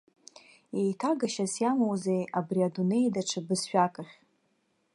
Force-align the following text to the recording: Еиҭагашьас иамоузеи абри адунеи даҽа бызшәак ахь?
Еиҭагашьас 0.79 1.53
иамоузеи 1.61 2.23
абри 2.37 2.61
адунеи 2.67 3.07
даҽа 3.13 3.41
бызшәак 3.47 3.95
ахь? 4.01 4.15